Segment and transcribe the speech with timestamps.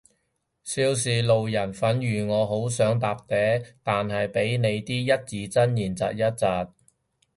[0.63, 6.45] 少時路人粉如我好想搭嗲，但係被你啲一字真言疾一疾